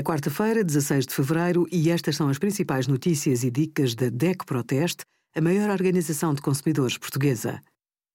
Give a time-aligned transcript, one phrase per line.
[0.00, 4.46] É quarta-feira, 16 de fevereiro, e estas são as principais notícias e dicas da DEC
[4.46, 5.04] Proteste,
[5.36, 7.60] a maior organização de consumidores portuguesa.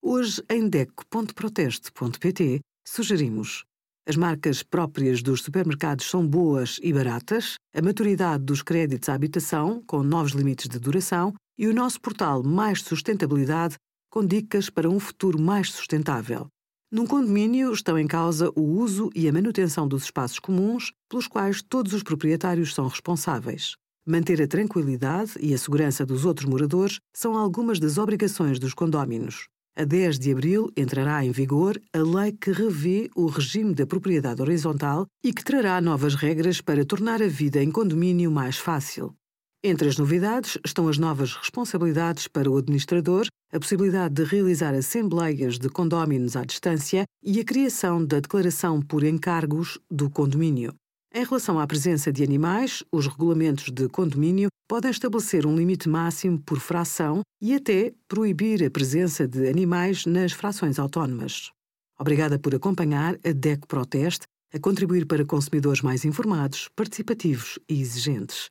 [0.00, 3.64] Hoje, em DEC.proteste.pt, sugerimos
[4.08, 9.82] as marcas próprias dos supermercados são boas e baratas, a maturidade dos créditos à habitação,
[9.84, 13.74] com novos limites de duração, e o nosso portal Mais Sustentabilidade,
[14.08, 16.46] com dicas para um futuro mais sustentável.
[16.92, 21.62] Num condomínio estão em causa o uso e a manutenção dos espaços comuns, pelos quais
[21.62, 23.76] todos os proprietários são responsáveis.
[24.06, 29.48] Manter a tranquilidade e a segurança dos outros moradores são algumas das obrigações dos condóminos.
[29.74, 34.42] A 10 de abril entrará em vigor a lei que revê o regime da propriedade
[34.42, 39.14] horizontal e que trará novas regras para tornar a vida em condomínio mais fácil.
[39.64, 45.56] Entre as novidades estão as novas responsabilidades para o administrador, a possibilidade de realizar assembleias
[45.56, 50.74] de condóminos à distância e a criação da declaração por encargos do condomínio.
[51.14, 56.40] Em relação à presença de animais, os regulamentos de condomínio podem estabelecer um limite máximo
[56.40, 61.52] por fração e até proibir a presença de animais nas frações autónomas.
[62.00, 68.50] Obrigada por acompanhar a DECO Proteste a contribuir para consumidores mais informados, participativos e exigentes.